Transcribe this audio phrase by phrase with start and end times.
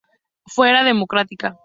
[0.47, 1.59] Fuerza Democrática